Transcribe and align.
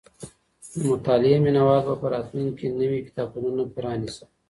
د 0.73 0.73
مطالعې 0.91 1.37
مينه 1.45 1.61
وال 1.67 1.81
به 1.87 1.93
په 2.01 2.07
راتلونکي 2.13 2.55
کي 2.69 2.75
نوي 2.81 2.99
کتابتونونه 3.07 3.63
پرانيزي. 3.75 4.23